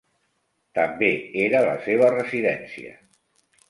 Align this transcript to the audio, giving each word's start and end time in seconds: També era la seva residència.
També 0.79 1.11
era 1.45 1.63
la 1.69 1.79
seva 1.91 2.11
residència. 2.19 3.01